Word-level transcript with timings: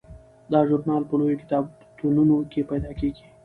دا 0.51 0.59
ژورنال 0.67 1.03
په 1.09 1.13
لویو 1.19 1.41
کتابتونونو 1.43 2.35
کې 2.51 2.61
پیدا 2.71 2.91
کیږي. 2.99 3.25